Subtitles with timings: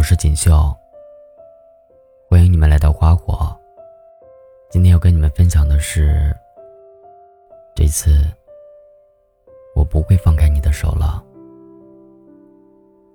[0.00, 0.74] 我是锦绣，
[2.30, 3.54] 欢迎你们来到花火。
[4.70, 6.34] 今天要跟你们分享的是，
[7.74, 8.08] 这次
[9.76, 11.22] 我不会放开你的手了。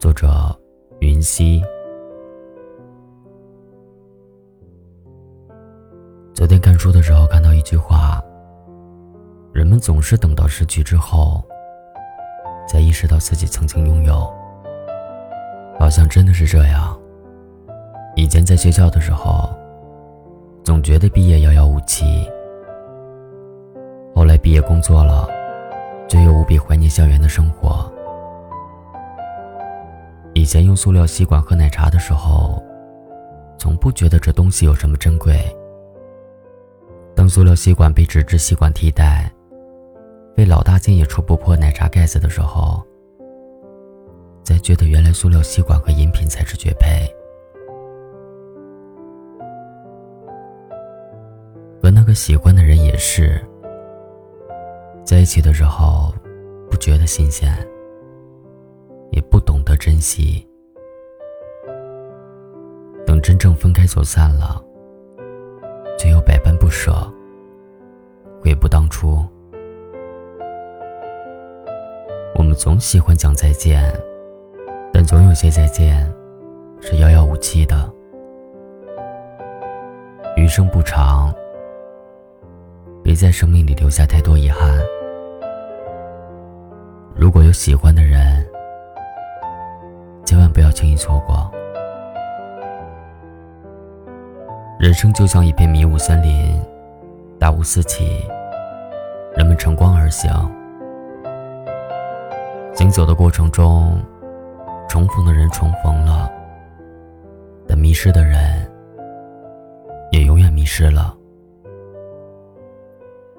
[0.00, 0.28] 作者
[0.98, 1.62] 云溪。
[6.34, 8.20] 昨天看书的时候看到一句话：
[9.52, 11.44] 人们总是等到失去之后，
[12.66, 14.41] 才意识到自己曾经拥有。
[15.82, 16.96] 好像真的是这样。
[18.14, 19.50] 以前在学校的时候，
[20.62, 22.24] 总觉得毕业遥遥无期。
[24.14, 25.28] 后来毕业工作了，
[26.06, 27.92] 却又无比怀念校园的生活。
[30.34, 32.62] 以前用塑料吸管喝奶茶的时候，
[33.58, 35.34] 从不觉得这东西有什么珍贵。
[37.16, 39.28] 当塑料吸管被纸质吸管替代，
[40.36, 42.80] 被老大劲也戳不破奶茶盖子的时候。
[44.42, 46.88] 才觉得原来塑料吸管和饮品才是绝配。
[51.82, 53.40] 和那个喜欢的人也是，
[55.04, 56.14] 在一起的时候
[56.70, 57.52] 不觉得新鲜，
[59.10, 60.46] 也不懂得珍惜。
[63.04, 64.62] 等真正分开走散了，
[65.98, 66.92] 却又百般不舍，
[68.40, 69.18] 悔不当初。
[72.36, 73.92] 我们总喜欢讲再见。
[75.04, 76.10] 总有些再见，
[76.80, 77.90] 是遥遥无期的。
[80.36, 81.32] 余生不长，
[83.02, 84.80] 别在生命里留下太多遗憾。
[87.14, 88.44] 如果有喜欢的人，
[90.24, 91.50] 千万不要轻易错过。
[94.78, 96.60] 人生就像一片迷雾森林，
[97.38, 98.26] 大雾四起，
[99.36, 100.30] 人们乘光而行，
[102.74, 104.00] 行走的过程中。
[104.92, 106.30] 重逢的人重逢了，
[107.66, 108.70] 但迷失的人
[110.10, 111.16] 也永远迷失了。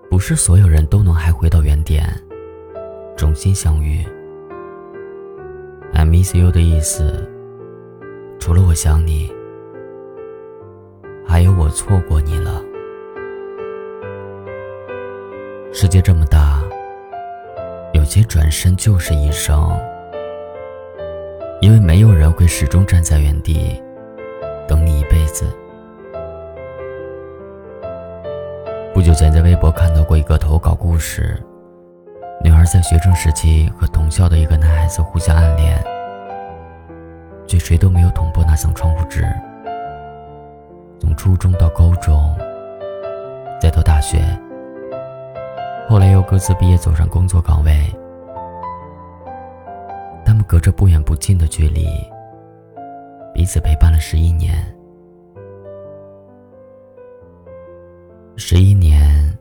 [0.10, 2.04] 不是所有人都能还回到原点，
[3.16, 4.04] 重新相遇。
[5.94, 7.30] I miss you 的意思，
[8.40, 9.32] 除了我想你，
[11.24, 12.64] 还有我错过你了。
[15.72, 16.64] 世界这么大，
[17.94, 19.72] 有些转身就是一生。
[21.64, 23.82] 因为没有人会始终站在原地，
[24.68, 25.46] 等你一辈子。
[28.94, 31.42] 不久前在微博看到过一个投稿故事，
[32.44, 35.82] 女孩在学生时期和同校的一个男孩子互相暗恋，
[37.48, 39.26] 却谁都没有捅破那层窗户纸。
[41.00, 42.36] 从初中到高中，
[43.62, 44.20] 再到大学，
[45.88, 47.90] 后来又各自毕业走上工作岗位。
[50.44, 51.88] 隔着不远不近的距离，
[53.34, 54.54] 彼此陪伴了十一年。
[58.36, 59.38] 十一年，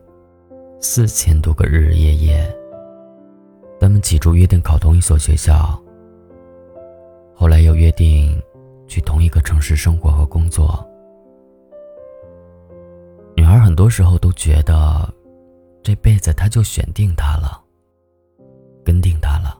[0.79, 2.55] 四千多个日日夜夜，
[3.79, 5.81] 他们起初约定考同一所学校，
[7.35, 8.41] 后来又约定
[8.87, 10.87] 去同一个城市生活和工作。
[13.35, 15.11] 女孩很多时候都觉得，
[15.81, 17.61] 这辈子她就选定他了，
[18.85, 19.59] 跟定他了。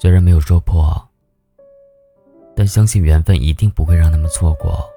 [0.00, 0.96] 虽然没有说破，
[2.54, 4.88] 但相信缘分一定不会让他们错过。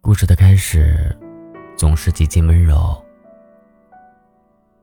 [0.00, 1.14] 故事的开始
[1.76, 3.00] 总是极尽温柔，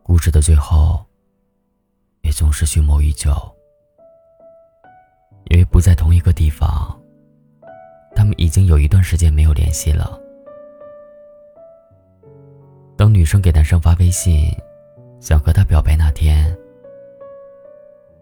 [0.04, 1.04] 故事的最后
[2.22, 3.32] 也总是蓄谋已久。
[5.46, 6.96] 因为不在同一个地方，
[8.16, 10.20] 他们已经有一段时间没有联系了。
[12.96, 14.56] 当女生给男生发微信，
[15.20, 16.56] 想和他表白那天。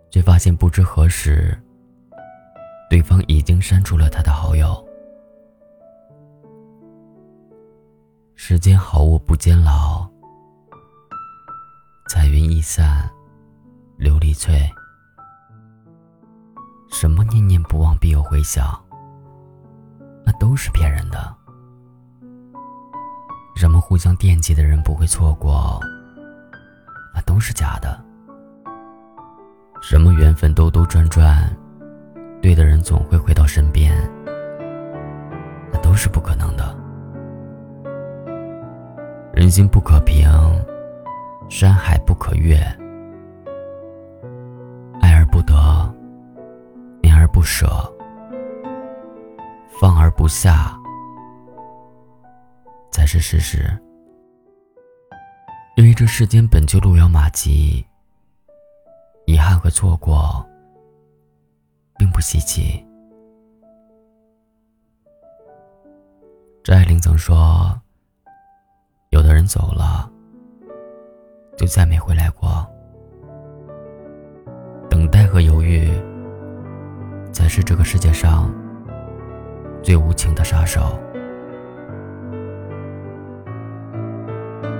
[0.09, 1.57] 却发现不知何时，
[2.89, 4.83] 对方已经删除了他的好友。
[8.35, 10.07] 世间好物不坚牢，
[12.07, 13.09] 彩云易散
[13.99, 14.69] 琉璃脆。
[16.89, 18.81] 什么念念不忘必有回响，
[20.25, 21.35] 那都是骗人的。
[23.55, 25.79] 什么互相惦记的人不会错过，
[27.13, 28.06] 那都是假的。
[29.81, 31.49] 什么缘分兜兜转转，
[32.41, 33.95] 对的人总会回到身边，
[35.71, 36.75] 那都是不可能的。
[39.33, 40.29] 人心不可平，
[41.47, 42.57] 山海不可越，
[44.99, 45.53] 爱而不得，
[47.01, 47.67] 念而不舍，
[49.79, 50.77] 放而不下，
[52.91, 53.69] 才是事实。
[55.75, 57.85] 因为这世间本就路遥马急。
[59.69, 60.45] 错过，
[61.97, 62.83] 并不稀奇。
[66.63, 67.79] 张爱玲曾说
[69.11, 70.11] ：“有的人走了，
[71.57, 72.67] 就再没回来过。
[74.89, 75.89] 等待和犹豫，
[77.31, 78.53] 才是这个世界上
[79.81, 80.99] 最无情的杀手。”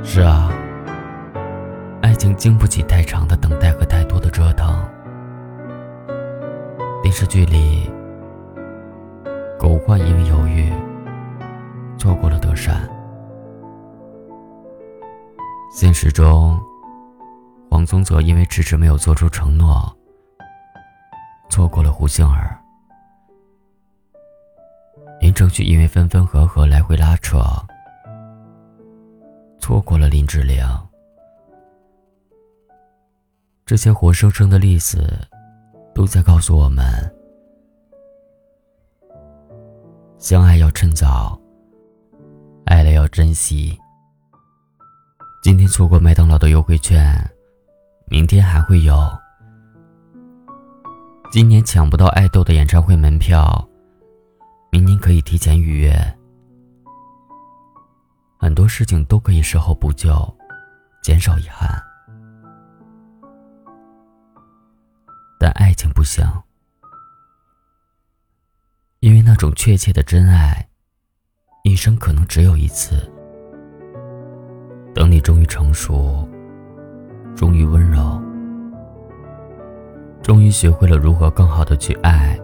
[0.04, 0.52] 是啊，
[2.02, 3.72] 爱情经不起太长的等待
[7.18, 7.90] 电视剧里，
[9.58, 10.72] 狗焕因为犹豫，
[11.98, 12.88] 错过了德善；
[15.72, 16.62] 现实中，
[17.72, 19.92] 黄宗泽因为迟迟没有做出承诺，
[21.50, 22.56] 错过了胡杏儿；
[25.20, 27.40] 林正旭因为分分合合来回拉扯。
[29.60, 30.64] 错过了林志玲，
[33.66, 35.28] 这些活生生的例子，
[35.98, 36.86] 都在告诉我们：
[40.20, 41.36] 相爱要趁早，
[42.66, 43.76] 爱了要珍惜。
[45.42, 47.12] 今天错过麦当劳的优惠券，
[48.06, 48.94] 明天还会有；
[51.32, 53.68] 今年抢不到爱豆的演唱会门票，
[54.70, 55.92] 明年可以提前预约。
[58.38, 60.14] 很多事情都可以事后补救，
[61.02, 61.68] 减少遗憾，
[65.78, 66.26] 情不行，
[69.00, 70.68] 因为那种确切的真爱，
[71.64, 72.96] 一生可能只有一次。
[74.94, 76.28] 等你终于成熟，
[77.36, 78.20] 终于温柔，
[80.24, 82.36] 终于学会了如何更好的去爱，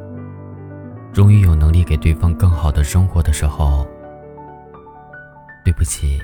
[1.12, 3.88] 终于有能力给对方更好的生活的时候。
[5.66, 6.22] 对不起，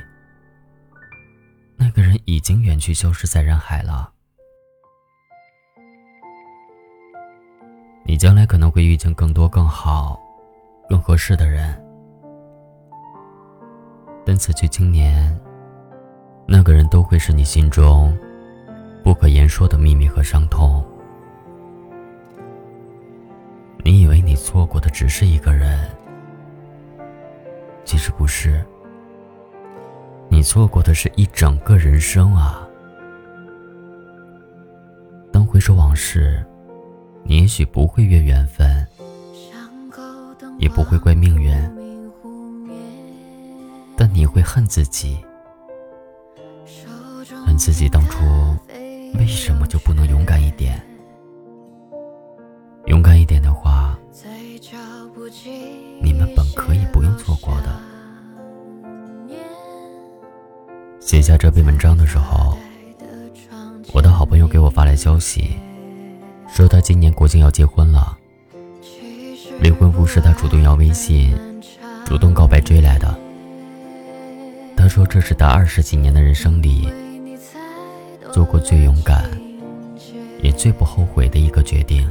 [1.76, 4.12] 那个人已经远去，消失在人海了。
[8.10, 10.20] 你将来可能会遇见更多更好、
[10.90, 11.80] 更合适的人，
[14.26, 15.40] 但此去经年，
[16.48, 18.18] 那个人都会是你心中
[19.04, 20.84] 不可言说的秘密和伤痛。
[23.84, 25.80] 你以为你错过的只是一个人，
[27.86, 28.66] 其实不是。
[30.30, 32.68] 你错过的是一整个人生啊！
[35.32, 36.44] 当回首往事，
[37.24, 38.88] 你也许不会怨缘分，
[40.58, 41.52] 也不会怪命运，
[43.96, 45.18] 但你会恨自己，
[47.46, 48.24] 恨自己当初
[49.18, 50.82] 为什么就不能勇敢一点？
[52.86, 53.98] 勇敢一点的话，
[56.02, 57.80] 你们本可以不用错过的。
[61.00, 62.58] 写下这篇文章的时候，
[63.94, 65.58] 我的好朋友给我发来消息，
[66.60, 68.18] 说他今年国庆要结婚了。
[69.62, 71.34] 未婚夫是他主动要微信、
[72.06, 73.18] 主动告白追来的。
[74.76, 76.92] 他说这是他二十几年的人生里
[78.34, 79.32] 做过最勇敢，
[80.42, 82.06] 也最不后悔的一个决定。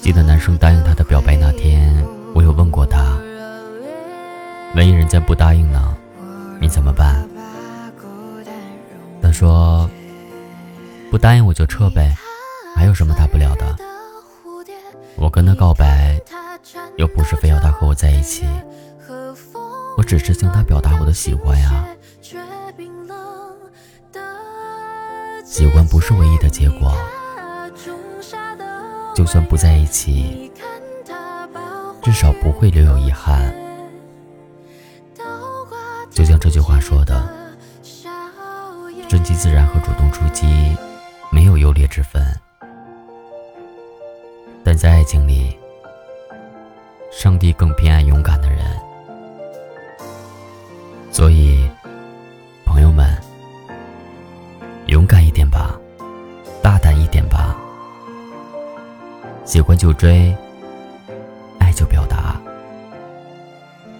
[0.00, 1.94] 记得男生答应他的表白那天，
[2.34, 3.20] 我有问过他，
[4.74, 5.94] 万一人家不答应呢？
[6.58, 7.28] 你怎么办？
[9.20, 9.86] 他说
[11.10, 12.14] ：“不答应我就撤呗，
[12.76, 13.76] 还有什么大不了的？
[15.16, 16.20] 我跟他告白，
[16.96, 18.46] 又不是非要他和我在一起，
[19.96, 21.84] 我只是向他表达我的喜欢呀。
[25.44, 26.94] 喜欢不是唯一的结果，
[29.12, 30.50] 就算不在一起，
[32.02, 33.50] 至少不会留有遗憾。”
[36.12, 37.28] 就像这句话说的
[39.08, 40.76] ：“顺其自然和主动出击
[41.60, 42.22] 优劣之分，
[44.64, 45.54] 但在爱情里，
[47.12, 48.64] 上帝更偏爱勇敢的人。
[51.12, 51.68] 所以，
[52.64, 53.14] 朋友们，
[54.86, 55.78] 勇敢一点吧，
[56.62, 57.54] 大胆一点吧，
[59.44, 60.34] 喜欢就追，
[61.58, 62.40] 爱就表达，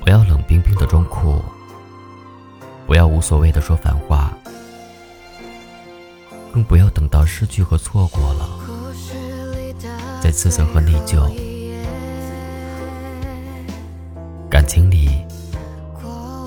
[0.00, 1.43] 不要冷冰冰的装酷。”
[2.88, 4.33] 不要无所谓的说反话，
[6.52, 8.49] 更不要等到失去和错过了，
[10.21, 11.30] 再自责和内疚。
[14.50, 15.11] 感情里，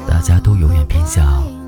[0.07, 1.62] 大家都永远偏向。